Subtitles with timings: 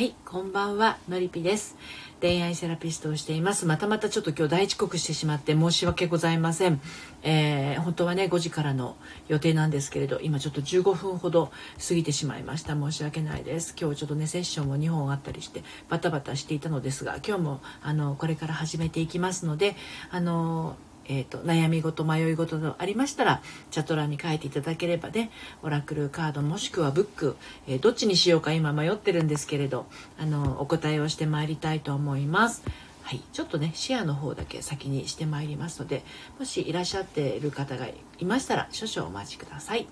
[0.00, 1.76] はい、こんばんは、のりぴです。
[2.22, 3.66] 恋愛セラピストをしています。
[3.66, 6.80] またまたちょっと今日大遅刻してしまって申し訳ございません。
[7.22, 8.96] えー本当はね、5時からの
[9.28, 11.52] 予定なんですけれど、今ちょっと15分ほど
[11.86, 12.76] 過ぎてしまいました。
[12.76, 13.76] 申し訳ないです。
[13.78, 19.76] 今日ちょっとね、セッションも2本あったりして、バタバタしていたのですが、今日もあの、これから始めていきますので、
[20.10, 20.76] あの、
[21.12, 23.42] えー、と悩み事迷い事のありましたら
[23.72, 25.32] チャット欄に書いていただければね
[25.64, 27.36] オラクルカードもしくはブック、
[27.66, 29.86] えーどっちにしようか今迷ってるんですけれど
[30.18, 32.62] あのお答えをしてまいりたいと思います。
[33.02, 36.04] はい、ちょっとねシェアの方だけ先にしてまいりますので
[36.38, 39.88] もしいらっしゃっている方がいましたら少々お待ちください。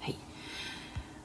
[0.00, 0.18] はい、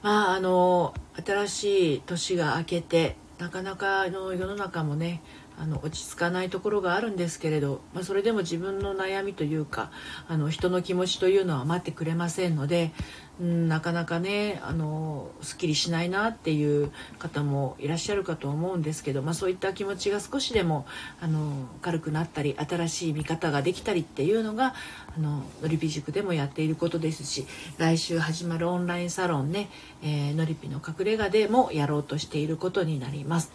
[0.01, 0.93] まああの
[1.25, 5.21] 新しい年が明けてなかなかあの世の中もね
[5.57, 9.91] あの落ち着かないところがあるんですけれど、まあ、それでも自分の悩みというか
[10.27, 12.91] あの人の気持ちというのは待ってくれませんので、
[13.39, 20.85] うん、なかなかねあのすっきりしないなっていう方もいらっしゃるかと思うんですけど、まあ、そういった気持ちが少しでも
[21.21, 24.73] あの軽くなったり新しい見方ができたりっていうのが
[25.15, 29.69] あののりぴ塾でもやっていることですし来週始まるオンラインサロンね、
[30.03, 33.51] えーのりぴの隠れ家でもやろうとしていることになります。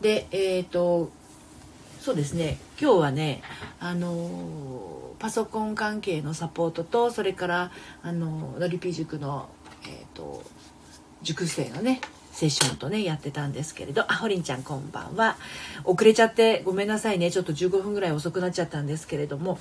[0.00, 1.10] でえっ、と
[2.04, 2.58] そうですね。
[2.78, 3.40] 今日はね
[3.80, 7.70] あのパソコン関係のサポートとそれから
[8.02, 9.48] あののりぴ塾の、
[9.84, 10.44] えー、と
[11.22, 15.38] 塾生のねセッションとねやってたんですけれどあほりんちゃんこんばんは。
[15.84, 17.30] 遅れちゃってごめんなさいね。
[17.30, 19.58] ちょっと15分ぐらい遅くなっちゃったんですけれども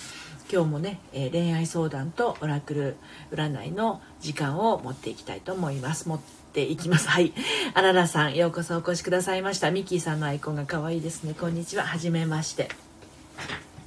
[0.52, 2.98] 今日もね、えー恋愛相談とオラクル
[3.32, 6.10] 占いの時間を持っていきたいと思います。
[6.10, 6.20] 持っ
[6.54, 7.10] ていきます。
[7.10, 7.34] はい。
[7.74, 9.72] あららさんようこそお越しくださいました。
[9.72, 11.34] ミッキーさんのアイコンが可愛いですね。
[11.34, 11.84] こんにちは。
[11.84, 12.70] はじめまして。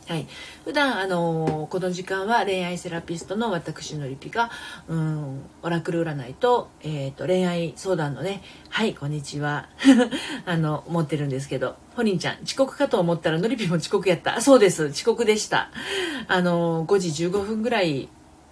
[0.08, 0.28] はい、
[0.64, 4.52] 普段あのこの時間は恋愛セラピストの私のりぴが
[4.86, 8.42] うんオラクル占いと,、えー、と恋愛相談のね。
[8.68, 9.68] はいこんにちは。
[10.46, 11.76] あの持ってるんですけど。
[11.96, 14.40] ほりんちゃん遅刻かと思ったらのりぴも遅刻やった。
[14.40, 14.86] そうです。
[14.86, 15.70] 遅刻でした。
[16.28, 18.08] あの5時15分ぐらい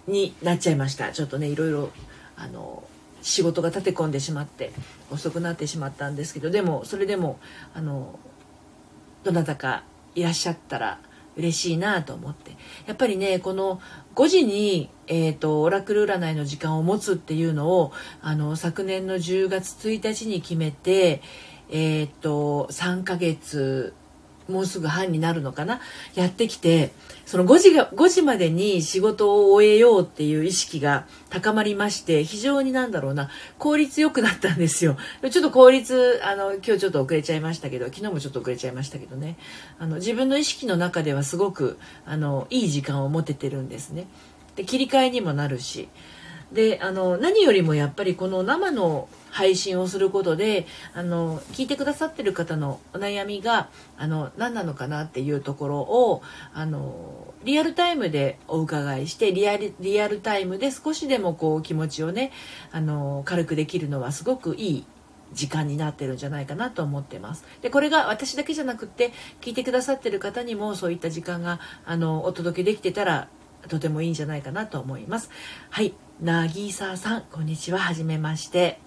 [0.07, 1.11] になっちゃいました。
[1.11, 1.89] ちょっとねいろいろ
[2.35, 2.83] あの
[3.25, 4.71] 仕事が立て込んでしまって
[5.11, 7.39] 遅くなってしまったんですけどでもそれでも
[7.73, 8.19] あの
[9.23, 10.99] どなたかいらっしゃったら
[11.35, 12.51] 嬉しいなと思って。
[12.85, 13.81] やっぱりねこの
[14.13, 17.91] 5時に、えー、とオラクル占いの時間を持つっていうのを
[18.21, 21.21] あの昨年の10月1日に決めて
[21.69, 23.95] えっ、と3ヶ月
[24.47, 25.81] もうすぐ半になるのかな？
[26.13, 26.91] やってきて
[27.25, 34.97] その5時が5時までに仕事を終えようっていう意識が高まりまして非常になんだろうな効率よくなったんですよ。
[35.29, 39.37] ちょっと効率あの今日ちょっと遅れちゃいましたけど昨日もちょっと遅れちゃいましたけどね。
[39.79, 44.07] あの自分の意識の中ではすごくあのいい時間を持ててるんですね。
[44.55, 45.89] で切り替えにもなるし。
[46.51, 56.21] であの何よりもやっぱりこの生の配信をすることであの聞いてくださってる方のお悩みがあの何なのかなっていうところを
[56.53, 62.31] あのリアルタイムでお伺いしてリアルリアルタイムで少しでもこう気持ちをね
[62.71, 64.85] あの軽くできるのはすごくいい
[65.33, 67.43] 時間になってるんじゃないかなと思ってます。
[67.61, 73.27] でこれが私だけじゃなくって聞いてくださってる方にもそういった時間があのお届けできてたら
[73.67, 75.29] とてもいいんじゃないかなと思います。
[75.71, 78.79] はい、なぎささんこんにちははじめまして。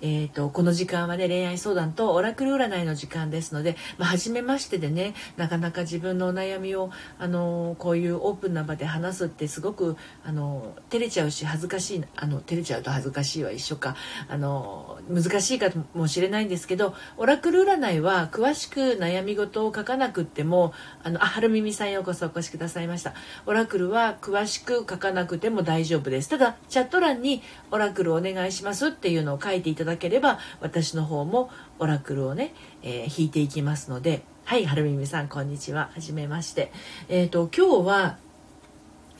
[0.00, 13.96] えー、とこの時間はね恋愛相談とオラクル占いの時間ですので、まあ、初めましてでねなかなか自分のお悩みを、あのこういうオープンな場で話すってすごく、あの照れちゃうし恥ずかしいあの照れちゃうと恥ずかしいは一緒か、
[14.28, 20.72] あの難しいかもしれないんですけどオラクル占いは詳しく悩み事を書かなくっても
[21.02, 23.14] あのあはるみみさんようこそお越しくださいました。
[23.46, 26.28] オラクルは詳しく書かなくても大丈夫です。
[26.28, 35.90] ただチャット欄にオラクルお願いしますっていうのを書いていただだければ私の方もオラクルをね、えー引いていきますのではいはるみみさんこんにちは。
[35.94, 36.72] はじめまして。
[37.10, 38.16] えっ、と今日は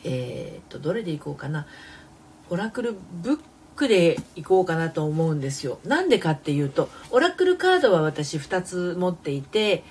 [0.02, 1.66] えっ、とどれでいこうかな。
[2.48, 3.40] オラクルブッ
[3.76, 5.80] クでいこうかなと思うんですよ。
[5.84, 9.84] なんでかっていうとオラクルカードは私2つ持っていて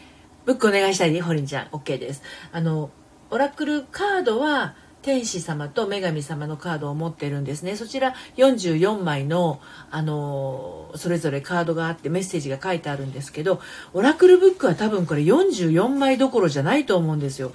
[0.45, 1.67] ブックお願いしたいねホリンちゃん。
[1.67, 2.23] OK です。
[2.51, 2.89] あの
[3.29, 4.75] オラクルカードは
[5.07, 7.77] 天使様と女神様のカードを持ってるんですね。
[7.77, 13.61] そちら44枚の、あのそれぞれカードがあってメッセージが書いてあるんですけど
[13.93, 17.53] オラクルブックは多分これ44枚どころじゃないと思うんですよ。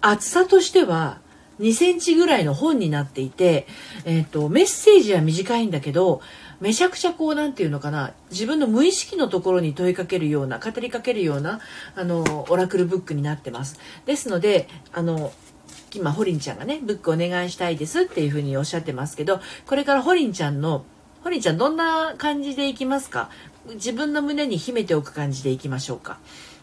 [0.00, 1.18] 厚さとしては
[1.58, 3.66] 2センチぐらいの本になっていて、
[4.04, 6.20] えっとメッセージは短いんだけど
[6.60, 11.58] めちゃくちゃこうなんていうのかな自分の無意識のところに問いかけるような語りかけるような
[11.96, 13.80] あのオラクルブックになってます。
[14.04, 15.32] ですのであの
[15.94, 20.84] 今ホリンちゃんがねブックお願いしたいですっていうふうにおっしゃってますけどこれからホリンちゃんの
[21.22, 23.30] ホリンちゃんどんな感じでいきますか？
[23.74, 26.18] 自分の胸に秘めておく感じでいきましょうか。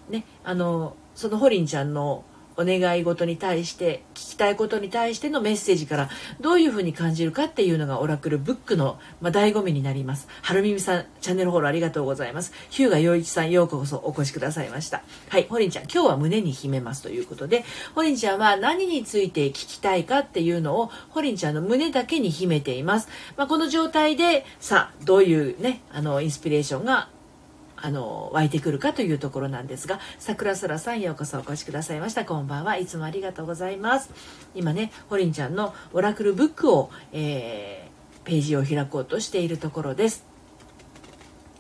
[0.10, 2.24] ね、あのそのホリンちゃんの
[2.58, 6.10] お願い事に対して聞きたいことに対してのメッセージから
[6.42, 10.28] どういうふうに感じるかっていうのがオラクルブックの、まあ、醍醐味になります。
[10.42, 12.54] はるみみさんチャンネルフォローありがとうございます。
[12.70, 15.04] 日向陽一さんようこそお越しくださいました。
[15.30, 17.64] はいホリンちゃん今日は胸に秘めますということで
[17.96, 27.10] ホリンちゃんは何について聞きたいかっていうのをホリンちゃんの胸だけに秘めています、まあ、この状態でさあどういうねあのインスピレーションが
[27.86, 32.24] あの湧いてくるかというところなんですが桜空さんようこそお越しくださいました。
[32.24, 32.78] こんばんは。
[32.78, 34.10] いつもありがとうございます。
[34.56, 40.33] 今ねホリンちゃんのオラクルブックを、えー、ページを開こうとしているところです。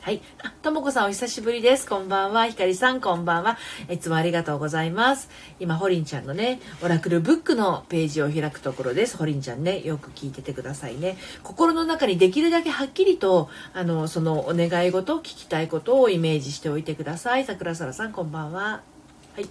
[0.03, 0.21] はい。
[0.43, 1.87] あ、ともこさんお久しぶりです。
[1.87, 2.47] こんばんは。
[2.47, 3.57] ひかりさんこんばんは。
[3.89, 5.29] いつもありがとうございます。
[5.61, 9.15] 今、ホリンちゃんのね、オラクルブックのページを開くところです。
[9.15, 11.15] ホリンちゃんね、よく聞いててくださいね。
[11.41, 17.45] 心の中にできるだけはっきりと、あの、そのお願い事、聞きたいことをイメージしておいてください。
[17.45, 18.81] 桜空さんこんばんは。
[19.35, 19.47] はい。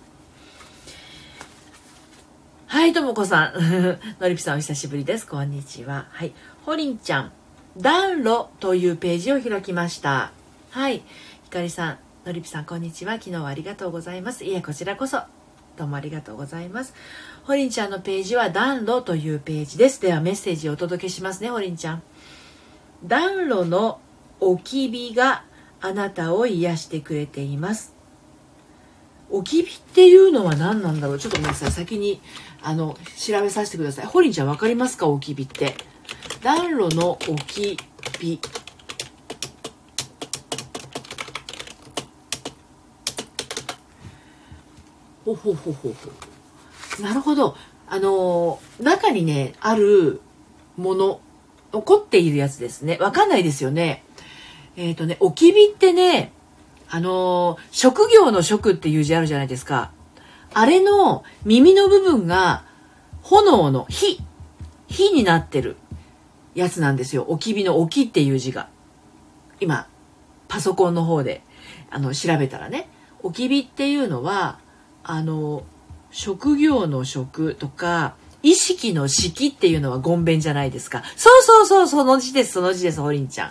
[2.67, 3.89] はい、ともこさん。
[4.21, 5.27] のりぴさんお久しぶりです。
[5.27, 6.09] こんにちは。
[6.11, 6.35] はい。
[6.67, 7.33] ホリンちゃん、
[7.79, 10.31] 暖炉というページを開きました。
[10.73, 11.03] はい。
[11.45, 13.19] ひかりさん、のりぴさん、こんにちは。
[13.19, 14.47] 昨日はありがとうございます。
[14.47, 15.19] いえ、こちらこそ。
[15.77, 16.95] どうもありがとうございます。
[17.45, 20.01] ほりんちゃんのページは暖炉というページです。
[20.01, 22.03] ではメッセージをお届けしますね、ほりんちゃん。
[23.05, 24.01] 暖炉の
[24.41, 25.45] 置き火が
[25.83, 27.95] あなたを癒してくれています。
[29.29, 31.19] 置き火っていうのは何なんだろう？
[31.19, 31.71] ちょっとごめんなさい。
[31.71, 32.23] 先に、
[32.63, 34.07] あの、調べさせてください。
[34.07, 35.07] ほりんちゃんわかりますか？
[35.07, 35.75] 置き火って。
[36.43, 37.77] 暖炉の置き
[38.19, 38.41] 火。
[45.25, 47.03] ほほほほほ。
[47.03, 47.57] なるほど。
[47.89, 50.21] あの、中にね、ある
[50.77, 51.21] もの、
[51.73, 52.99] 残っているやつですね。
[53.01, 54.05] わかんないですよね。
[54.77, 56.33] えっ、ー、とね、置き火ってね、
[56.89, 59.93] あの、職業の職っていう字あるじゃないですか。
[60.55, 62.65] あれの耳の部分が
[63.23, 64.21] 炎の火、
[64.89, 65.77] 火になってる
[66.55, 67.23] やつなんですよ。
[67.29, 68.69] 置き火の置きっていう字が。
[69.61, 69.87] 今、
[70.49, 71.43] パソコンの方で、
[71.91, 72.91] あの、調べたらね。
[73.23, 74.59] 置き火っていうのは、
[75.05, 75.65] あの
[76.11, 81.03] 職業の職とか意識の式っていうのはゴンベンじゃないですか。
[81.17, 83.51] そうそうそう、その字です、その字です、ホリンちゃん。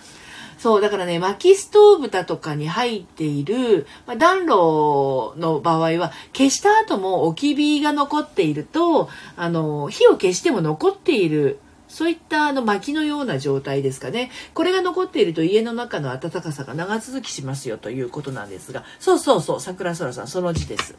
[0.58, 11.58] そう、だからね、薪ストーブだとかに入っている、まあ、暖炉の場合は、消した後も置き火が残っていると、あの、火を消しても残っている
[11.92, 14.30] そういったあの薪のような状態ですかね。
[14.54, 20.96] これが残っていると家の中の暖かさが長続きしますよということなんですが、そうそうそう、桜空さん、その字です。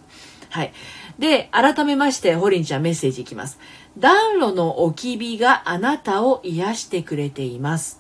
[0.54, 0.74] はい。
[1.18, 3.58] で、改めまして、ホリンちゃんメッセージいきます。
[3.98, 8.00] 暖炉の置き火があなたを癒してくれています。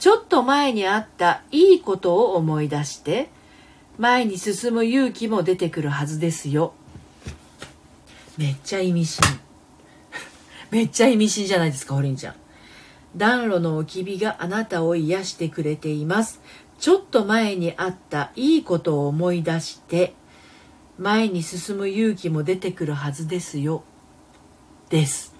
[0.00, 3.30] ちょっと前にあったいいことを思い出して、
[3.96, 6.72] 前に進む勇気も出てくるはずですよ。
[8.36, 9.38] めっちゃ意味深。
[10.72, 12.34] めっちゃ意味深じゃないですか、ホリンちゃん。
[13.16, 16.40] 暖炉の置き火があなたを癒してくれています。
[16.80, 20.14] ちょっと前にあったいいことを思い出して、
[20.98, 23.84] 前に進む勇気も出てくるはずですよ。
[24.90, 25.34] です。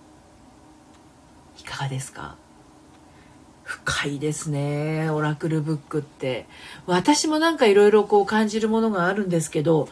[1.59, 2.37] いかがですか？
[3.65, 5.11] 深いですね。
[5.11, 6.47] オラクルブックって。
[6.87, 9.89] 私もなんかいろいろこう感じるものがあるんですけど、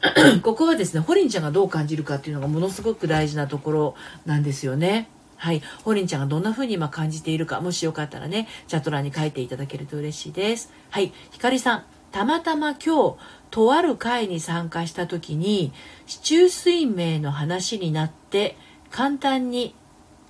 [0.42, 3.94] ここはですね、ホリンちゃんがどう感じるかっていうのがものすごく大事なところ
[4.26, 5.08] なんですよね。
[5.36, 5.62] はい。
[5.84, 10.72] ホリンちゃんがどんな風に今感じているか、もしよかったらね、チャット欄に書いていただけると嬉しいです。
[10.90, 11.12] はい。
[11.30, 13.16] ひかりさん、たまたま今日、
[13.50, 15.72] とある会に参加した時に、
[16.06, 18.56] 市中水明の話になって、
[18.90, 19.74] 簡単に、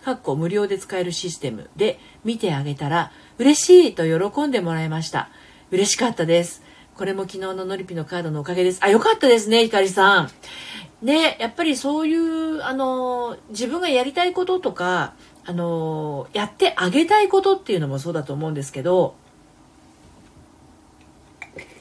[0.04, 5.28] かっこ無料で使えるシステムで見てあげたら、嬉しいと喜んでもらいました。
[5.70, 6.62] 嬉しかったです。
[6.96, 8.80] これも昨日のノリピのカードのおかげです。
[8.82, 10.30] あ、よかったですね、ひかりさん。
[11.02, 19.14] ね、やっぱりそういう、あの、自分がやりたいこととか、あの、やってあげたいことっていうのもそうだと思うんですけど、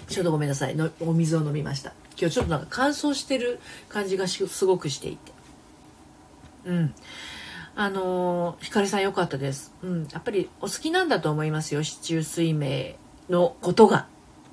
[0.09, 0.75] ちょっとごめんなさい。
[0.75, 1.93] のお水を飲みました。
[2.19, 5.31] 今日ちょっとなんか乾燥してる感じがすごくしていて。
[6.65, 6.93] うん。
[7.75, 11.83] あのひかりさん良かったです、うん、やっぱりお好きなんだと思いますよ。
[11.83, 12.95] 市中水明
[13.29, 14.07] のことが。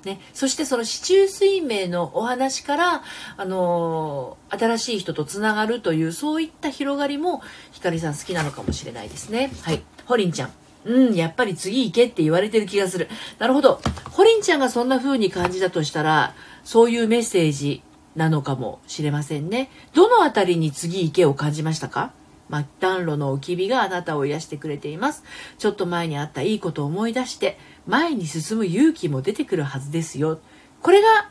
[0.05, 3.03] ね、そしてその市中水明のお話から、
[3.35, 9.51] あのー、新しい人とつながるというそういった広がりもひかりさん好きなのかもしれないですね。
[9.63, 9.81] はい。
[10.05, 10.51] ホリンちゃん。
[10.87, 13.09] うん、やっぱり次行けって言われてる気がする。
[13.39, 13.81] なるほど。
[14.11, 17.83] ホリンちゃんがそんな風に感じたとしたら、そういうメッセージ
[18.15, 19.69] なのかもしれませんね。
[19.93, 22.13] どのあたりに次行けを感じましたか？
[22.47, 25.23] ま暖炉の置き火があなたを癒してくれています。
[25.57, 30.39] ちょっと前にあったいいことを思い出して、前に進む勇気も出てくるはずですよ。
[30.81, 31.29] これが、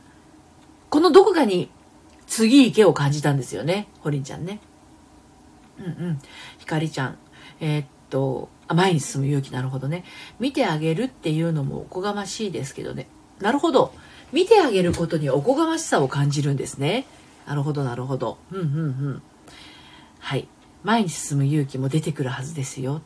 [0.90, 1.70] このどこかに
[2.26, 3.88] 次行けを感じたんですよね。
[4.00, 4.60] ホリンちゃんね。
[5.78, 6.20] うんうん。
[6.58, 7.18] ひかりちゃん。
[7.60, 10.04] えー、っと、前に進む勇気、なるほどね。
[10.40, 13.06] 見てあげるっていうのもおこがましいですけどね。
[13.40, 13.92] なるほど。
[14.32, 17.06] 見てあげることにおこがましさを感じるんですね。
[17.46, 18.38] なるほど、なるほど。
[18.50, 18.68] うんうんう
[19.10, 19.22] ん。
[20.18, 20.48] はい。
[20.82, 23.02] 前に進む勇気も出てくるはずですよ。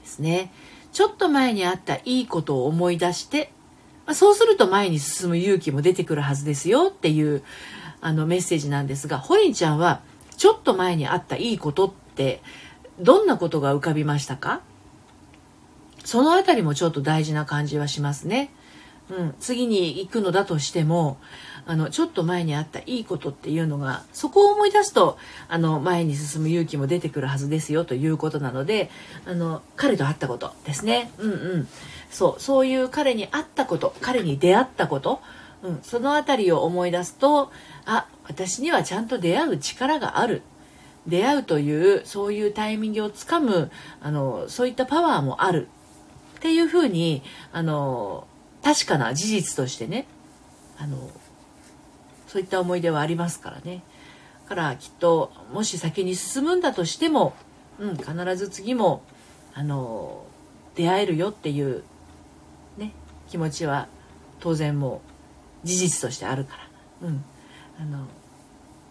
[0.00, 0.52] ですね。
[0.92, 3.52] ちょっと前にあったいいことを思い出して、
[4.06, 7.42] ま、そうすると前に進む勇気も出てくるはずですよっていう
[8.00, 10.00] あのメッセージなんですが、ホリンちゃんは
[10.36, 12.42] ちょっと前にあったいいことって
[12.98, 14.60] どんなことが浮かびましたか？
[16.04, 18.50] そのあたりもちょっと大事な感じはしますね。
[19.10, 21.18] うん、次に行くのだとしても
[21.66, 25.18] あのちょっと前にあったいいことっていうのがそこを思い出すと
[25.48, 28.90] あの前に進む勇気も出てくるはずですよということなので
[29.26, 31.10] あの彼と会ったことですね。
[31.18, 31.68] うんうん。
[32.10, 32.42] そう。
[32.42, 35.20] そういう彼に会ったこと彼に出会ったこと、
[35.62, 37.50] うん、その辺りを思い出すと
[37.84, 40.42] あ私にはちゃんと出会う力がある。
[41.06, 45.68] 出会うというそういうタイミングをつかむあのそういったパワーもある。
[46.42, 47.22] っていうふうに
[47.52, 48.26] あの
[48.64, 50.08] 確かな事実としてね
[50.76, 51.08] あの
[52.26, 53.84] そういった思い出はありますからね。
[54.48, 57.36] だからきっともし先に進むんだとしても、
[57.78, 59.04] うん、必ず次も
[59.54, 60.24] あの
[60.74, 61.84] 出会えるよっていう
[62.76, 62.90] ね
[63.28, 63.86] 気持ちは
[64.40, 65.00] 当然も
[65.64, 66.56] う事実としてあるか
[67.02, 67.24] ら、うん、
[67.80, 68.06] あの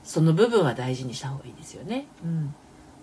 [0.05, 2.05] その部分は大事にした方がいいですよね。
[2.23, 2.55] うん、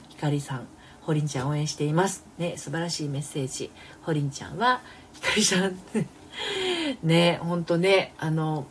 [0.09, 0.69] ひかりさん。
[1.09, 2.27] ほりんちゃん応援しています。
[2.37, 3.71] ね、素晴らしいメッセージ。
[4.03, 4.83] ほりんちゃんは、
[5.15, 5.79] ひかりちゃん
[7.03, 8.67] ねほんとねあの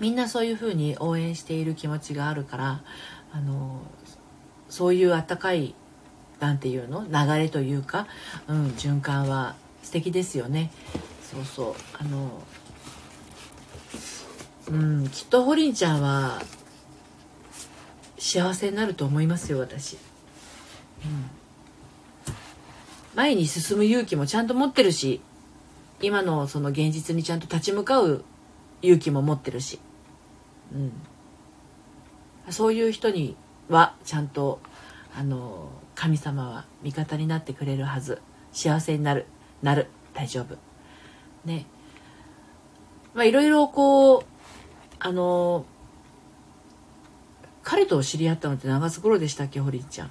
[0.00, 2.80] みんなそういうふうに応援している気持ちがあるから
[3.32, 3.80] あの
[4.68, 5.76] そういうあったかい
[6.40, 8.08] なんていうの流れというか、
[8.48, 10.72] うん、循環は素敵ですよね
[11.22, 12.42] そうそうあの
[14.68, 16.42] うんきっとホリンちゃんは
[18.18, 19.96] 幸せになると思いますよ私、
[23.14, 25.20] 前に進む勇気もちゃんと持ってるし
[26.00, 28.24] 今のその現実にちゃんと立ち向かう
[28.82, 29.80] 勇気も持ってるし、
[30.72, 30.92] うん、
[32.50, 33.36] そういう人に
[33.68, 34.60] はちゃんと
[35.16, 38.22] あの神様は味方になってくれるはず。
[38.52, 39.26] 幸せになる。
[39.62, 39.88] なる。
[40.14, 40.56] 大丈夫。
[41.44, 41.66] ね。
[43.14, 44.24] まあいろいろこう
[45.00, 45.64] あの
[47.62, 50.10] 彼と知り合ったのって長津頃でしたっけ堀ちゃん。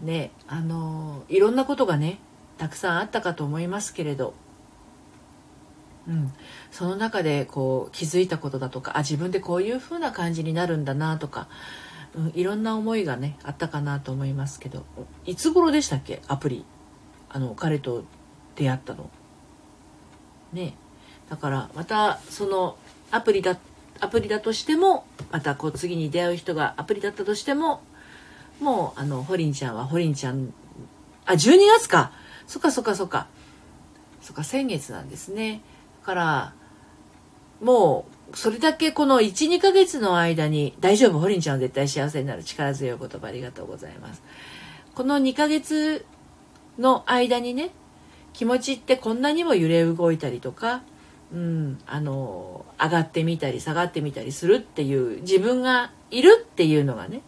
[0.00, 2.18] ねあのいろんなことがね
[2.58, 4.34] たくさんあったかと思いますけれど。
[6.08, 6.32] うん、
[6.70, 11.48] その中でこう気づいたことだとかあ自分でこういう風な感じになるんだなとか、
[12.14, 14.84] うん、いろんな思いがねあったかなと思いますけど。
[15.24, 16.22] いつ頃でしたっけ？
[16.28, 16.64] アプリ。
[17.28, 18.04] あの彼と
[18.54, 19.10] 出会ったの。
[20.52, 20.74] ね。
[21.28, 22.76] だからまたその
[23.10, 23.58] アプリだ
[23.98, 27.82] アプリだとしてもまたこう次に出会う人がアプリだったとしても
[28.60, 30.52] もうあのホリンちゃんはホリンちゃん
[31.26, 32.12] あ12月か。
[32.46, 33.26] そっかそっかそっか。
[34.20, 35.60] そっか先月なんですね。
[36.02, 36.54] だから
[37.60, 41.18] もうそれだけこの12ヶ月の間に大丈夫？
[41.18, 42.44] ホリンちゃんは絶対幸せになる。
[42.44, 44.22] 力強いお言葉ありがとうございます。
[44.94, 46.04] この2ヶ月
[46.78, 47.70] の間にね
[48.32, 50.82] 気持ちってこんなにも揺れ動いたりとか、
[51.32, 57.22] うん、あの上がってみたり下がってみたりするっていう自分がいるっていうのがね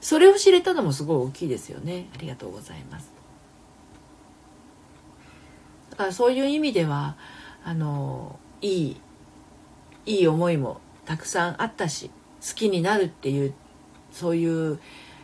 [0.00, 2.08] それを知れたのもすごい大きいですよね。
[2.14, 3.10] ありがとうございます。
[5.90, 7.16] だからそういう意味では
[7.64, 9.00] あのいい
[10.06, 13.54] いい思いもたくさんあったし好きになるっていう
[14.12, 14.78] そういう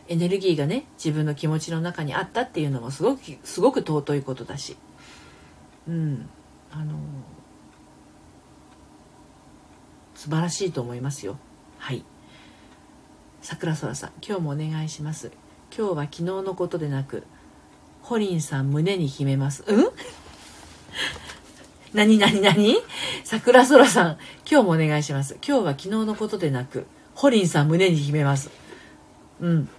[0.07, 4.77] エネルギーがね自分の気持ちの中にあったっていうのもすごくすごく尊いことだし。
[5.87, 6.29] うん。
[6.71, 6.93] あの
[10.13, 11.37] 素晴らしいと思いますよ。
[13.45, 15.31] 桜空さん今日もお願いします
[15.77, 17.27] 今日は昨日のことでなく
[18.01, 19.85] ホリンさん胸に秘めますうん？
[21.93, 22.75] 何何何？
[23.23, 24.17] 桜空さん、
[24.49, 25.37] 今日もお願いします。
[25.47, 28.49] 今日は昨日のことでなく、ホリンさん胸に秘めます。
[29.39, 29.69] うん。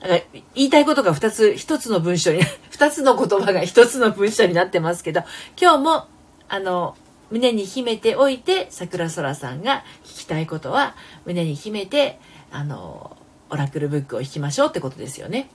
[0.54, 5.22] 言いたいことが2つ、1つの文章に、 2つの言葉が1つの文章になってますけど、
[5.60, 6.06] 今日も、
[6.48, 6.96] あの、
[7.30, 10.94] 胸に秘めておいて、桜空さんが聞きたいことは、
[11.26, 13.16] 胸に秘めて、あの、
[13.50, 15.48] オラクルブックを引きましょうってことですよね。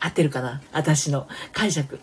[0.00, 0.60] 合ってるかな？
[0.72, 2.00] 私の解釈。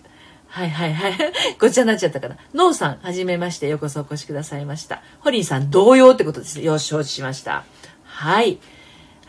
[0.47, 1.17] はいはいはい。
[1.59, 2.37] ごっちゃになっちゃったかな？
[2.53, 3.67] ノーさん、はじめまして。
[3.67, 5.01] ようこそお越しくださいました。
[5.19, 6.61] ホリーさん、同様ってことです。
[6.61, 7.63] よし、承知しました。
[8.03, 8.59] はい。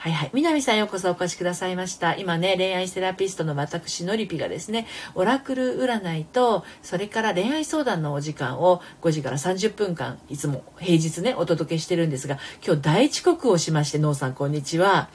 [0.03, 0.31] はいはい。
[0.33, 2.17] 南さんようこそお越しくださいました。
[2.17, 15.09] 今ね、恋愛セラピストの私、のりぴがですね、オラクル占いと、それから恋愛相談のお時間を5時から30分間、いつも平日ね、お届けしてるんですが、今日大遅刻をしまして、のうさんこんにちは。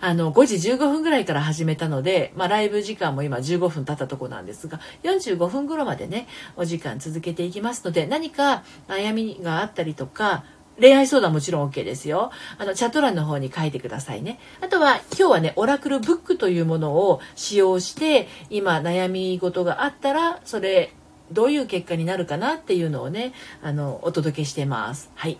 [0.00, 10.42] あの、5時15分ぐらいから始めたので、まあ、ライブ時間も今15分経ったとこなんですが、45分頃までね、お時間続けていきますので、何か悩みがあったりとか、
[10.80, 12.30] 恋愛相談もちろん OK ですよ。
[12.58, 14.38] あの、チャット欄の方に書いてくださいね。
[14.60, 20.92] あとは、今日はね、オラクルブックというものを使用して、今悩み事があったら、それ、
[21.30, 25.10] どういう結果になるかなっていうのをね、あの、お届けしてます。
[25.14, 25.38] はい。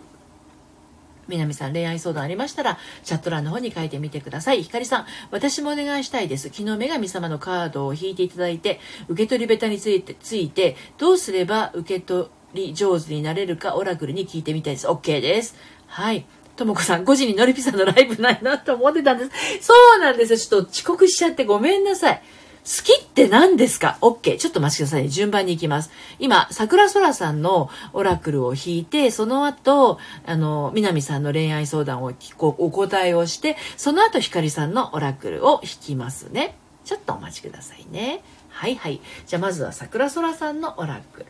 [1.29, 4.63] 南さん、恋愛相談ありましたら、チャット欄の方に書いてみてください。
[4.63, 6.49] ひかりさん、私もお願いしたいです。
[6.49, 14.87] 昨日女神様のカードを引いていただいて、受け取りベタについて、ついて、どうすれば受け取り上手になれるかオラクルに聞いてみたいです。
[14.87, 15.55] OK です。
[15.87, 16.25] はい。
[16.57, 19.31] ともこさん、5時にのりぴさんのライブないなと思ってたんです。
[19.63, 20.39] そうなんですよ。
[20.39, 22.23] ちょっと遅刻しちゃってごめんなさい。
[22.65, 24.39] 好きって何ですか ?OK。
[24.39, 25.09] ちょっと待ちくださいね。
[25.09, 25.91] 順番に行きます。
[26.21, 36.57] 今、桜空さんのオラクルを引いて、その後、あの、南さんの恋愛相談をこうお答えをして、その後、光さんのオラクルを引きますね。
[36.85, 38.23] ちょっとお待ちくださいね。
[38.49, 39.01] はいはい。
[39.27, 41.27] じゃあまずは桜空さんのオラクル。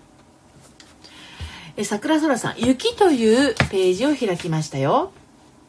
[1.77, 5.11] え桜空さん、雪というページを開きましたよ。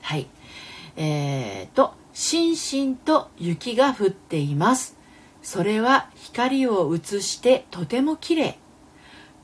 [0.01, 0.27] はい。
[0.97, 4.97] えーと、しんしんと雪が降っています。
[5.41, 8.57] それは光を映してとても綺麗。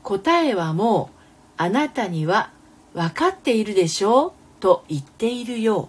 [0.02, 1.16] 答えはもう、
[1.56, 2.52] あなたには
[2.94, 5.88] 分かっているでしょうと言っているよ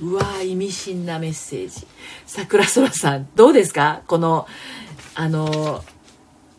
[0.00, 0.06] う。
[0.06, 1.86] うわー、意味深なメッセージ。
[2.26, 4.00] 桜空さん、どうですか？
[4.06, 4.46] この、
[5.14, 5.84] あの、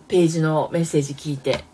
[0.07, 1.65] ページのメッセージ聞いて。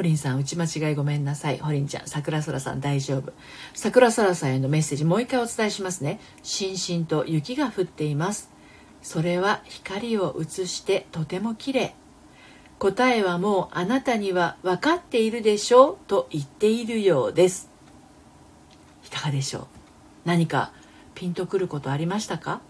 [0.00, 1.58] ホリンさん、打ち間違いごめんなさい。
[1.58, 3.34] ホリンちゃん、桜空さん大丈夫。
[3.74, 6.20] 桜空さんへのメッセージもう一回お伝えしますね。
[6.42, 8.50] しんしんと雪が降っています。
[9.02, 11.94] それは光を映してとても綺麗。
[12.78, 17.68] 答えはもうあなたには分かっているでしょうと言っているようです。
[19.04, 19.66] いかがでしょう？
[20.24, 20.72] 何か
[21.14, 22.62] ピンとくることありましたか？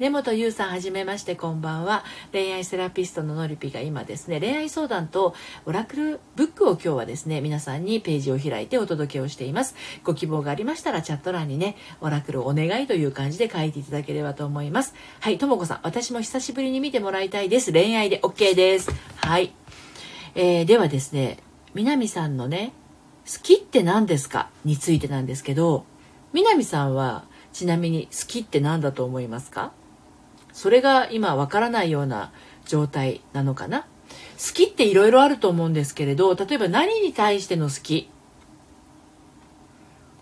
[0.00, 2.02] 根本優さんはじめましてこんばんは。
[2.32, 9.76] 恋愛セラピストののりぴが今ですね恋愛相談とオラクルブックを今日はですね皆さんにページを開いてお届けをしています。
[10.02, 14.94] ご希望がありましたらチャット欄にねオラクルお願いという感じで書いていただければと思います。
[15.20, 17.72] はいともこさん私も久しぶりに見てもらいたいです。
[17.72, 18.90] 恋愛で OK です。
[19.18, 19.52] はい、
[20.34, 21.38] えー、ではですね
[21.72, 22.72] 南さんのね
[23.32, 24.50] 好きって何ですか？
[24.64, 25.84] についてなんですけど
[26.32, 29.72] 南さんはちなみに好きって何だと思いますか？
[30.54, 32.32] それが今わからないような
[32.64, 33.82] 状態なのかな？
[33.82, 33.86] 好
[34.54, 38.08] きっていろいろあると思うんですけれど例えば何に対しての好き？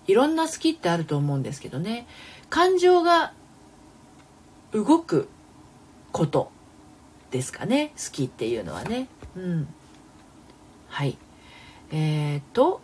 [0.08, 2.08] いろんな好きってあると思うんですけどね。
[2.50, 3.32] 感情が
[4.72, 5.28] 動く
[6.10, 6.50] こと
[7.30, 7.92] ですかね？
[7.96, 9.08] 好きっていうのはね。
[9.36, 9.68] うん。
[10.88, 11.16] はい。
[11.92, 12.80] えー、っと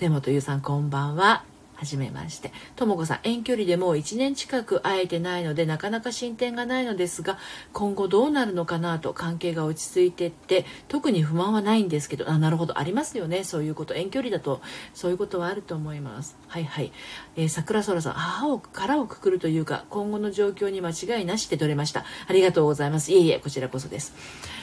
[0.00, 1.44] 根本優さんこんばんは。
[1.76, 2.52] はじめまして。
[2.74, 7.38] ともこさん、遠距離でもう1年近く会えてないので、なかなか進展がないのですが、
[7.72, 13.44] 今後どうなるのかなと関係が落ち着いてって、特に不満はないんですけど、あ、なるほど、ありますよね。
[13.44, 13.94] そういうこと。
[13.94, 14.60] 遠距離だと、
[14.94, 16.36] そういうことはあると思います。
[16.48, 16.92] はいはい。
[17.36, 22.04] えー、桜空さん、母を、殻をくくるというか、今後の状況に間違いなしで取れました。
[22.26, 23.12] ありがとうございます。
[23.12, 24.14] いえいえ、こちらこそです。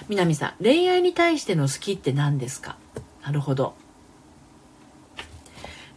[0.09, 2.77] 南さん、恋愛に対しての好きって何ですか？
[3.23, 3.75] なるほど。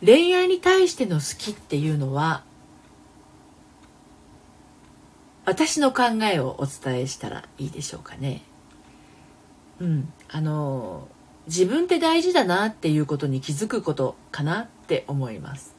[0.04, 2.44] 恋愛に対しての好きっていうのは
[5.46, 8.42] 私の考えをお伝えしたらいいでしょうかね。
[9.80, 11.06] うん、あの
[11.46, 15.76] 自分って大事だなっていうことに気づくことかなって思います。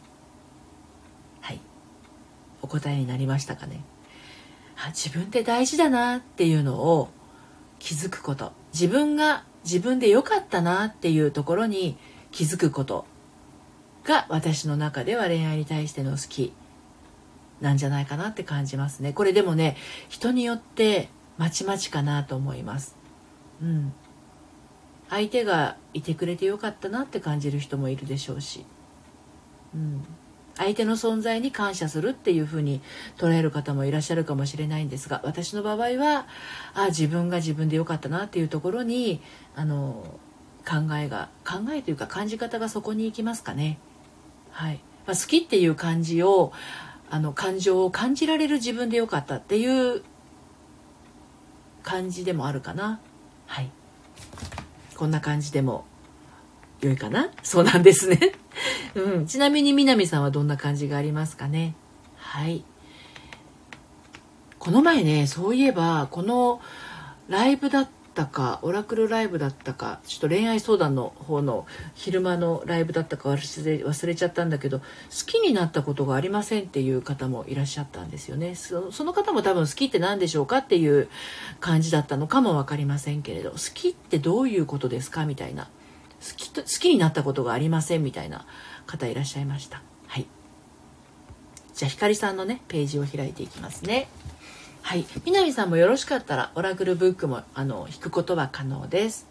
[1.42, 1.60] はい、
[2.62, 3.84] お答えになりましたかね。
[4.78, 7.10] あ自分って大事だなっていうのを
[7.80, 11.98] 気づくこと自分が自分で良かったなっていうところに
[12.32, 13.06] 気づくこと
[14.08, 16.54] が私の中では恋愛に対しての好き
[17.62, 19.14] なんじゃないかなって感じますね。
[19.14, 19.76] これでもね
[20.10, 22.96] 人によってまちまちかなと思います。
[23.62, 23.94] うん。
[25.10, 28.66] 相手がいてくれてよかったなって感じる人もいるでしょうし、
[29.74, 30.06] うん、
[30.56, 32.82] 相手の存在に感謝するっていうふうに
[33.18, 36.28] 捉える方もいらっしゃるかもしれないんですが私の場合は
[36.74, 39.22] あ自分が自分でよかったなっていうところに
[39.56, 40.20] あの
[40.68, 43.80] 考えが考えというか感じ方がそこに行きますかね。
[44.58, 46.52] はいまあ、好きっていう感じを
[47.12, 50.04] あの感情を感じられる自分でよかったっていう
[51.84, 53.00] 感じでもあるかな
[53.46, 53.70] はい
[54.96, 55.86] こんな感じでも
[56.82, 57.30] 良いかな？
[57.44, 58.20] そうなんですね。
[58.96, 59.26] うん。
[59.26, 61.76] ちなみに南さんはどんな感じがありますかね？
[62.18, 62.64] はい。
[64.60, 66.62] この前ね、そういえば、この
[67.30, 74.86] ライブだったか、オラクルライブだったか、ちょっと恋愛相談の方の昼間のライブだったか忘れ忘れちゃったんだけど、好
[75.28, 78.56] きになったことがありませんっていう方もいらっしゃったんですよね。
[78.56, 81.10] そその方も多分好きって何でしょうかっていう
[81.60, 85.70] 感じだったのかも分かりませんけれど、好きってどういうことですかみたいな。
[86.20, 88.46] 好きと好きになったことがありませんみたいな
[88.86, 90.26] 方いらっしゃいましたはい
[91.74, 94.08] じゃあひかりさんのねページを開いていきますね
[94.88, 95.06] はい。
[95.26, 99.28] 南さんもよろしかったらオラクルブックもあの引くことは可能です。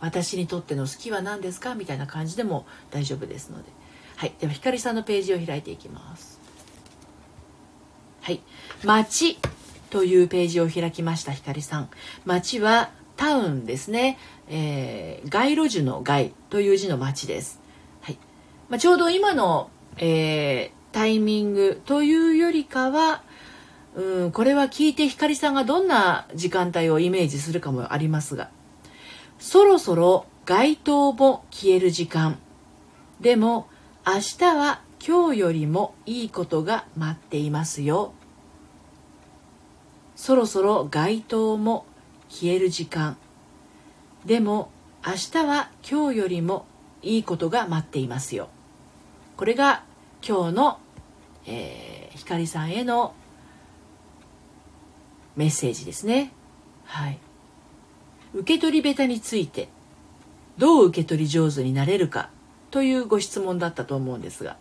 [0.00, 1.74] 私にとっての好きは何ですか？
[1.74, 3.68] みたいな感じでも大丈夫ですので。
[4.16, 4.32] はい。
[4.40, 6.40] ではひかりさんのページを開いていきます。
[8.22, 8.40] はい。
[8.82, 9.38] 街
[9.90, 11.90] というページを開きましたひかりさん。
[12.24, 14.16] 街はタウンですね、
[14.48, 17.60] えー、街路樹の街という字の町です、
[18.00, 18.18] はい。
[18.70, 23.22] まあ、ちょうど今の、えー、タイミングというよりかは
[23.94, 28.50] うんこれは聞いて光さんがどんな時間帯をイメージするかもありますが。
[29.38, 32.38] そろそろ街灯も消える時間。
[33.20, 33.68] でも
[34.06, 38.12] 明日は今日よりもいいことが待っていますよ。
[40.16, 41.86] そろそろ街灯も
[42.28, 43.16] 消える時間。
[44.24, 44.70] でも
[45.06, 46.66] 明日は今日よりも
[47.02, 48.48] いいことが待っていますよ。
[49.36, 49.84] これが
[50.26, 50.78] 今日の、
[51.46, 53.14] えー、光さんへの
[55.36, 56.32] メッセージですね。
[56.84, 57.18] はい。
[58.34, 59.68] 受け取り下手について
[60.58, 62.30] どう受け取り上手になれるか
[62.72, 64.56] というご質問だったと思うんですが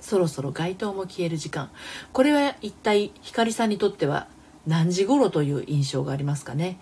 [0.00, 1.70] そろそろ街灯も消える時間。
[2.12, 4.28] これは一体光さんにとっては
[4.64, 6.78] 何時頃という印象がありますかね。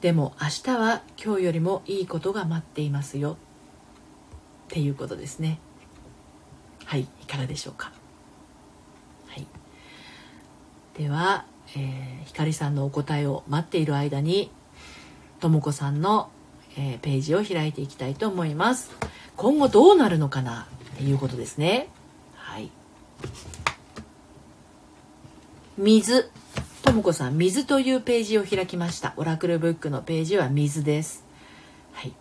[0.00, 3.32] でも明日は今日よりもいいことが待っていますよ。
[3.32, 3.36] っ
[4.68, 5.60] ていうことですね。
[6.86, 7.92] はいいかがでしょうか
[9.26, 9.46] はい
[10.98, 14.50] では、えー、光さんのお答えを待っている間に
[15.40, 16.28] とも子さんの、
[16.76, 18.90] えー、ページを開いていきたいと思います
[19.36, 21.88] 今後どうなるのかなっていうことですね
[22.34, 22.70] はい
[25.78, 26.28] 水
[26.82, 29.12] ともこさん、水というページを開きました。
[29.16, 31.24] オラクルブックのページは水です。
[31.92, 32.14] はい。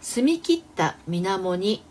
[0.00, 1.84] 澄み切った水面に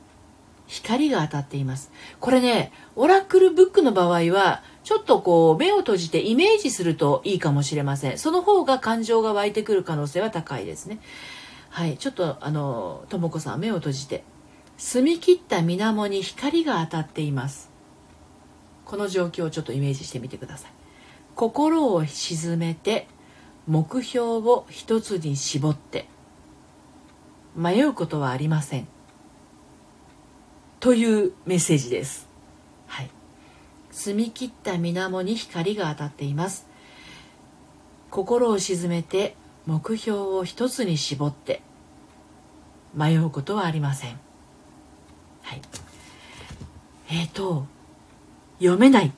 [0.65, 1.91] 光が当たっています。
[2.19, 8.17] これね、オラクルブックの場合は、ちょっとこう、目を閉じてイメージするといいかもしれません。
[8.17, 10.99] その方が感情が湧いてくる可能性は高いですね。
[11.69, 11.97] はい。
[11.97, 14.23] ちょっと、あの、ともこさん、目を閉じて。
[14.77, 17.69] 澄み切った水面に光が当たっています。
[18.85, 20.71] この状況をちょっとイメージしてみてください。
[21.35, 23.07] 心を沈めて
[23.67, 26.07] 目標を一つに絞って
[27.55, 28.87] 迷うことはありません
[30.79, 32.30] というメッセージです。
[33.91, 36.67] 澄み切った水面に光が当たっています。
[38.09, 41.61] 心を沈めて目標を一つに絞って
[42.93, 44.19] 迷うことはありません。
[45.43, 45.61] はい。
[47.09, 47.65] えっ、ー、と、
[48.59, 49.11] 読めない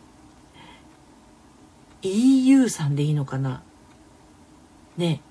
[2.02, 3.64] EU さんでいいのかな？
[4.98, 5.22] ね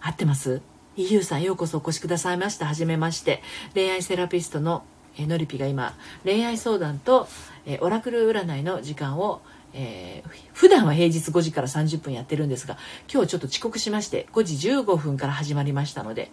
[0.00, 0.62] 合ってます
[0.96, 2.66] ?EU さんようこそお越しくださいました。
[2.66, 3.42] はじめまして。
[3.74, 4.84] 恋愛セラピストの
[5.18, 7.28] えのりぴが今、恋愛相談と
[7.64, 9.42] えオラクル占いの時間を
[9.78, 12.78] えー、普段は平日5時から30分やってるんですが
[13.12, 16.30] 今日ちょっと遅刻しまして5時15分から始まりましたので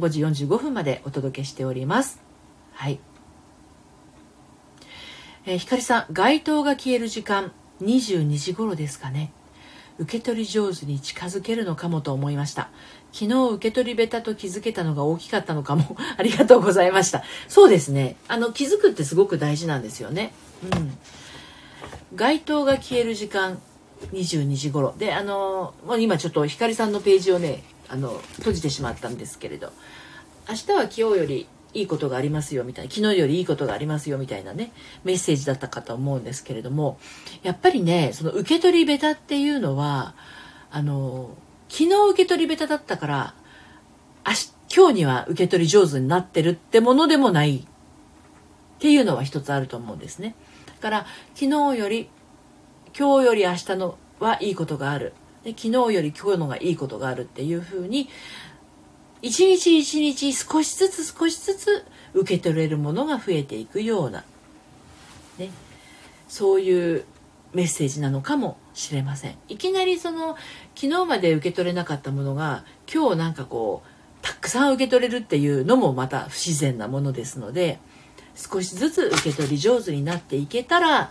[0.00, 2.22] 5時45分までお届けしております。
[2.72, 2.98] はい、
[5.44, 9.32] えー、ひかりさん街灯が消える時間22時頃ですかね。
[9.98, 12.70] 受け取り上手に近づけるのかもと思いました。
[13.12, 15.96] 昨日受け取り下手と気づけたのが大きかったのかも。
[16.16, 17.22] ありがとうございました。
[17.48, 18.16] そうですね。
[18.28, 20.32] あの気づくってすごく大事なんですよね。
[20.72, 20.98] うん。
[22.14, 23.60] 街灯が消える時間
[24.12, 24.94] 22時頃。
[24.98, 29.72] であのもう今ちょっと光さんのページをねあの閉じてしまったんですけれど。
[30.48, 34.72] 明日は今日よりいいことがありますよみたいな昨日よりいいことがありますよみたいなね
[35.04, 36.98] メッセージだったかと思うんですけれども
[37.42, 40.14] やっぱりねその受け取り下手っていうのは
[40.70, 41.30] あの
[41.68, 43.34] 昨日受け取り下手だったから
[44.26, 47.66] 明日今日には受け取り上手になってるってものでもない。
[48.78, 50.34] っていうのは一つあると思うんですね。
[50.66, 52.08] だから昨日より
[52.96, 55.14] 今日より明日のはいいことがある。
[55.42, 58.08] で昨日より今日のがいいことがあるっていうふうに
[59.22, 64.24] 一日一日少しずつ少しずつ受け取れるものが増えていくような、
[65.38, 65.50] ね、
[66.28, 67.04] そういう
[67.52, 70.36] メッセージなのかもしれませんいきなりその
[70.76, 73.88] 昨日まで受け取れなかったものが今日なんかこう
[74.22, 77.80] たくさん受け取れるっていうのもまた不自然なものですので
[78.36, 81.10] 少しずつ受け取り上手になっていけたら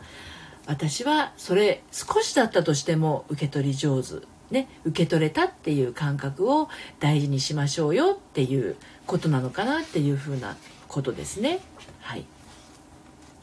[0.66, 10.56] 私はそれ少しだったとしても受け取り上手ね受け取れたっていう感覚を大事にしましょうよっていうことなのかなっていうふうな
[10.88, 11.60] ことですね。
[12.00, 12.26] はい、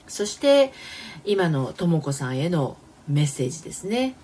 [0.06, 0.72] そして
[1.26, 2.78] 今のとも子さんへの
[3.08, 4.14] メッセージですね。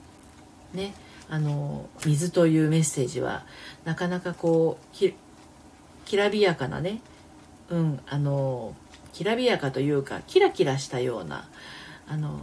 [0.73, 0.95] ね。
[1.29, 3.45] あの水というメッセージは
[3.85, 4.97] なかなかこう
[6.05, 7.01] きらびやかなね。
[7.69, 8.75] うんあの
[9.13, 11.49] きらびやかというかキラキラしたような
[12.09, 12.41] あの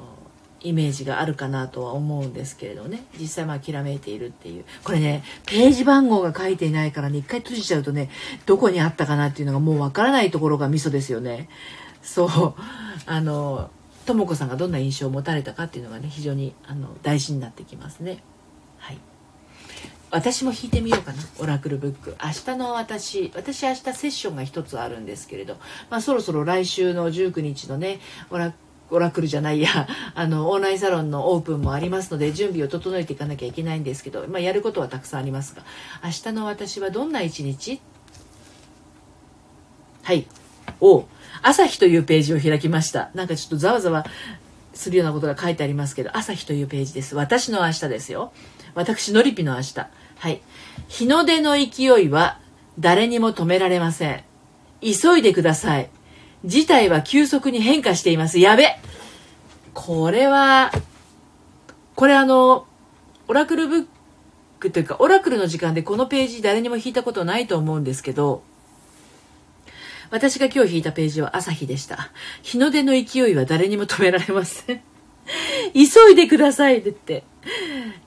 [0.62, 3.04] イメージがあるかなとは思うんですけれどね。
[3.20, 4.66] 実際まあきらめいているっていう。
[4.84, 8.10] これねページ番号が書いていないからね一回閉じちゃうとね
[8.46, 11.50] どこにあったかなっていうのがもうわからないところがミソですよね。
[12.02, 12.62] そう。
[13.06, 13.70] あの
[14.08, 18.24] とも子さんがどんな印象を持たれたかっていうのがね非常にあの大事になってきますね。
[18.80, 18.98] はい。
[20.10, 21.20] 私も引いてみようかな。
[21.40, 22.16] オラクルブック。
[22.24, 25.58] 明日の私私明日セッションが一つあるんですけれど、
[25.90, 28.54] まあ、そろそろ来週の19日のねオラ
[28.90, 29.70] オラクルじゃないや
[30.16, 35.64] あのオンラインサロンのオープンもありますので準備を整えていかなきゃいけないんですけど、まあ、やることはたくさんありますが
[36.02, 37.82] 明日の私はどんな一日？
[40.04, 40.26] はい。
[40.80, 41.06] お
[41.42, 43.10] 朝日というページを開きました。
[43.14, 44.06] なんかちょっとざわざわ
[44.74, 47.16] するようなことが書いてありますけど朝日というページです。
[47.16, 48.32] 私の明日ですよ。
[48.76, 49.80] 私のりぴの明日。
[50.18, 50.42] はい。
[50.88, 52.40] 日の出の勢いは
[52.80, 54.24] 誰にも止められません。
[54.82, 55.90] 急いでください。
[56.46, 58.40] 事態は急速に変化しています。
[58.40, 58.78] やべ。
[59.74, 60.72] これは、
[61.96, 62.68] これあの、
[63.28, 63.86] オラクルブッ
[64.60, 68.44] クというか、オラクルの時間でこのページ誰にも引いたことないと思うんですけど、
[70.10, 72.12] 私が今日引いたページは朝日でした。
[72.42, 74.82] 日の出の勢いは誰にも止められません。
[75.74, 77.24] 急いでくださいって。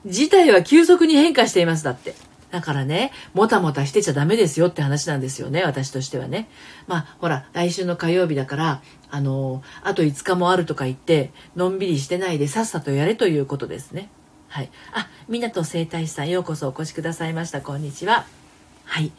[0.05, 2.15] 事態は急速に変化していますだって。
[2.51, 6.49] だからね、もたもたしてちゃダメですよって話なんですよね、私としてはね。
[6.85, 14.09] まあ、ほら、来週の火曜日だから、あの、あと5日もあるとか言って、のんびりしてないでさっさとやれということですね。
[14.49, 14.69] はい。
[14.91, 17.61] あ、港生態師さん、ようこそお越しくださいました。
[17.61, 18.25] こんにちは。
[18.83, 19.13] はい。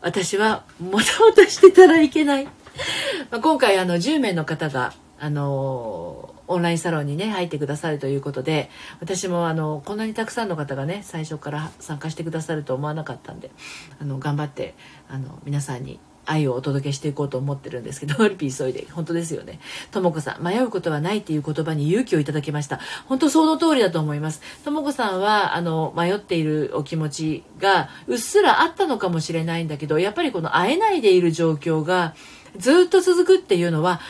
[0.00, 2.44] 私は、もたもたしてたらいけない。
[3.30, 13.50] まあ、今回、あの、10名の方が、あのオンラインサロンにね入ってくださるということで私もあのこんなにたくさんの方がね最初から参加してくださると思わなかったんで
[13.98, 14.74] あの頑張って
[15.08, 19.60] あの皆さんに愛をお届けしていこうと思ってるんですけど、 リピー急いで、本当ですよね。
[19.90, 22.80] ともこさん、迷うことはないっていう言葉に勇気をいただきました。
[23.06, 24.42] 本当その通りだと思います。
[24.64, 32.14] ともこさんは、あの、迷っているお気持ちが、うっすらあったのかもしれないんだけど、やっぱりこの会えないでいる状況が、
[32.58, 34.00] ずっと続くっていうのは、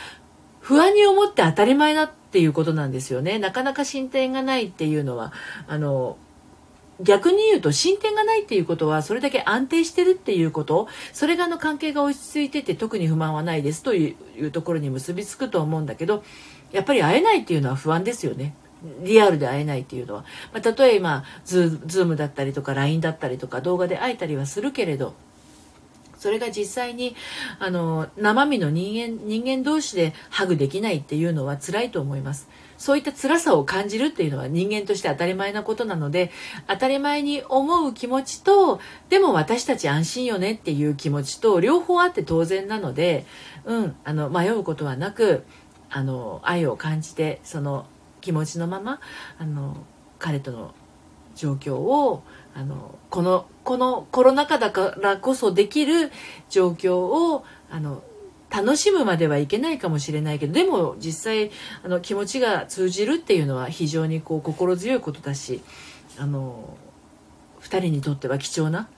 [0.59, 3.39] 不安に思って当たり前だっていうことなんですよね。
[3.39, 5.31] なかなか進展がないっていうのは、
[5.67, 6.17] あの、
[7.01, 16.23] 逆に言うと進展がないっていうことはそれだけ安定してるっていうことそれがあの関係が落ち着いてて特に不満はないですというところに結びつくと思うんだけど
[16.71, 18.53] やっぱり会えないっていうのは不安ですよね。
[19.01, 25.15] リアルで会えないっていうのは、まあ、例えばズームだったりとか LINE だったりとか動画で会えたりはするけれど
[26.17, 27.15] それが実際に
[27.59, 32.49] あの生身の人間人間同士でハグできないっていうのは辛いと思います。
[32.77, 36.31] そういった辛さを感じるっていうのは人間として当たり前なことなので
[36.67, 43.25] 当たり前に思う気持ちとでも私たち安心よねっていう気持ちと両方あって当然なので、
[43.65, 45.43] うん、あの迷うことはなく
[45.89, 47.87] あの愛を感じてその
[48.21, 48.99] 気持ちのまま
[49.39, 49.77] あの
[50.19, 50.73] 彼との
[51.35, 52.23] 状況を
[52.57, 56.11] あのこのこのコロナ禍だからこそできる
[56.49, 58.01] 状況をあの
[58.49, 61.51] 楽しむまではいけないかもしれないけどでも実際
[61.83, 65.61] あの気持ちが通じるっていうのは非常にこう心強いことだし
[66.17, 66.77] あの
[67.61, 68.89] 2人にとっては貴重な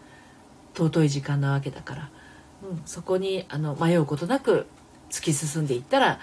[0.76, 2.10] 尊い時間なわけだから、
[2.64, 4.68] うん、そこにあの迷うことなく
[5.10, 6.20] 突き進んでいったら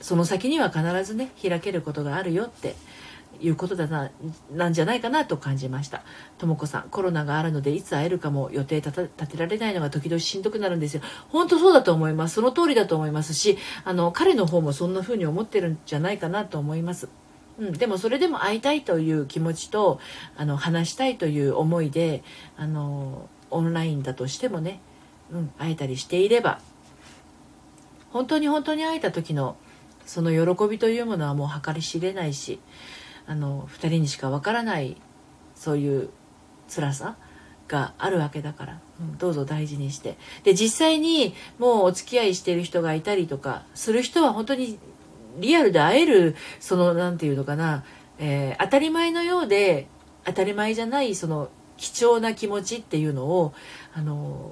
[0.00, 2.74] その先には必ずね開けることがあるよって
[3.42, 4.10] いうことだな
[4.54, 6.02] なんじゃないかなと感じました。
[6.38, 11.02] とも子さんコロナがあるのでいつ会えるかも予定立てられないのが時々しんどくなるんですよ。
[11.28, 12.34] 本当そうだと思います。
[12.36, 17.08] その通りだと思いますしあの彼の方もそんな風に思ってるんじゃないかなと思います。
[17.58, 20.00] うん、でもそれでも会いたいという気持ちと
[20.36, 22.22] あの話したいという思いで
[22.56, 24.80] あのオンラインだとしてもね、
[25.30, 26.60] うん、会えたりしていれば
[28.10, 29.56] 本当に本当に会えた時の
[30.06, 32.60] その喜びというものはもう計り知れないし
[33.26, 34.96] あの2人にしかわからない
[35.54, 36.10] そういう
[36.68, 37.16] 辛さ
[37.68, 40.16] があるわけだから、うん、どうぞ大事にして。
[40.44, 44.78] で実際にもうお付き合いしてる人がいたりとかする人は本当に
[45.38, 47.84] リアルで会えるその何て言うのかな、
[48.18, 49.88] えー、当たり前のようで
[50.24, 53.54] 当たり前じゃないその貴重な気持ちっていうのを
[53.94, 54.50] あの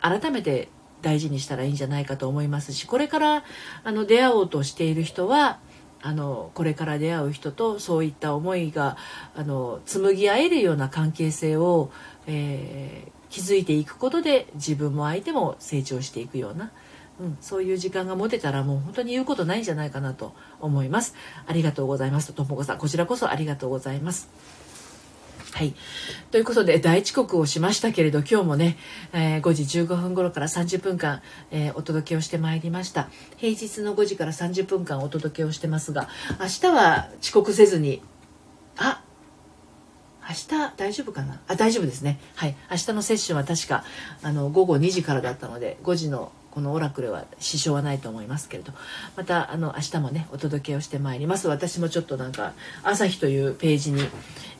[0.00, 0.68] 改めて
[1.00, 3.44] 大事にしたらいいんじゃないかと思いますしこれから
[3.84, 5.60] あの出会おうとしている人は
[6.06, 8.98] あのこれから出会う人とそういった思いが
[9.34, 11.90] あの紡ぎ合えるような関係性を、
[12.26, 16.72] えー、築いていくことで自分も相手も成長していくような、
[17.20, 21.14] うん、そういう時間が持てたらもう本当に言うことないんじゃないかなと思います。
[21.46, 24.28] ありがとうございますともこさんこちらこそありがとうございます。
[25.54, 25.72] はい。
[26.32, 28.76] ということで、大遅刻をしましたけれど、今日もね、
[29.12, 33.08] えー、5時15分頃から30分間、えー、お届けをしてまいりました。
[33.36, 36.08] 平日の5時から30分間お届けをしてますが、
[36.40, 38.02] 明日は遅刻せずに、
[38.76, 39.04] あ
[40.28, 41.40] 明日大丈夫かな？
[41.46, 42.18] あ、大丈夫ですね。
[42.34, 42.56] はい。
[42.68, 43.84] 明日のセッションは確か、
[44.24, 48.72] あの、午後2時からだったので、5時のこのオラクルは支障はないと思いますけれど。
[49.16, 51.48] またあの明日もねお届けをしてまいります。
[51.48, 52.52] 私もちょっとなんか
[52.84, 54.08] 朝日というページに、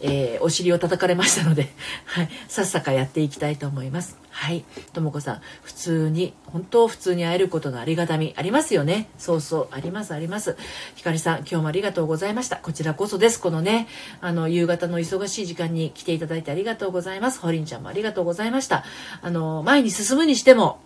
[0.01, 1.73] えー、お尻を叩かれましたので、
[2.07, 4.17] はい、さっさかやっていきたいと思います。
[4.31, 4.65] はい。
[4.93, 9.09] とも子さん普通に本当普通に会えることのありがたみありますよね。
[9.17, 10.57] そうそうありますあります。
[10.97, 12.57] ひかりさん今日もありがとうございました。
[12.57, 13.41] こちらこそです。
[13.41, 13.87] このね
[14.21, 17.39] あの夕方の忙しい時間に来ていただいてありがとうございます。
[17.39, 18.85] ほりんちゃんもありがとうございました。
[19.23, 20.81] あの前に進むにしても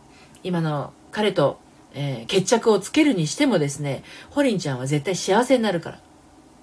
[0.49, 1.59] 今の彼と、
[1.93, 6.01] えー、決着をつけるにしてもですねホリンちゃんは絶対幸せになるから。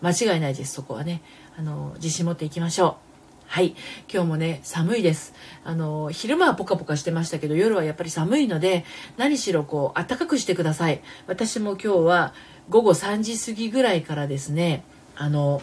[0.02, 1.22] 間違いないですそこはね。
[1.58, 2.96] あの自信持っていきましょう。
[3.46, 3.76] はい。
[4.12, 5.36] 今日もね寒いです。
[5.64, 8.86] あの昼間はポカポカしてましたけど夜はやっぱり寒いので
[9.18, 11.02] 何しろこう暖かくしてください。
[11.28, 12.34] 私も今日は
[12.70, 14.84] 午後3時過ぎぐらいからですね
[15.16, 15.62] あの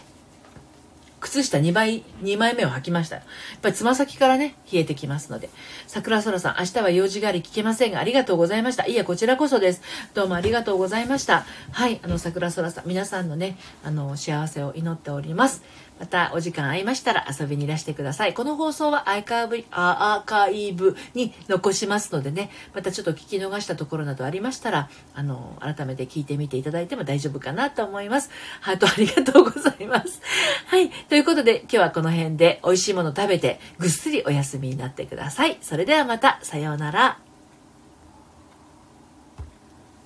[1.23, 3.15] 靴下2枚、2枚目を履きました。
[3.15, 3.25] やっ
[3.61, 5.49] ぱりつま先からね、冷えてきますので。
[5.87, 8.85] 桜空さん、明日は用事があり聞けませんが、ありがとうございました。
[8.85, 9.81] いや、こちらこそです。
[10.13, 11.45] どうもありがとうございました。
[11.71, 15.63] はい、あの、桜空さん、皆さんのね、あの、幸せを祈っております。
[15.99, 18.33] またお時間合いましたら遊びにいらしてください。
[18.33, 28.29] この放送はアーカイブアーカイブに残しますのでね、またちょっと聞き逃したところなどありましたら、あの、改めて聞いてみていただいても大丈夫かなと思います。
[28.61, 30.21] ハートありがとうございます。
[30.67, 30.89] はい。
[30.89, 35.57] ということで今日はこの辺で美味しいもの食べてぐっすりお休みになってください。
[35.61, 37.32] それではまた、さようなら。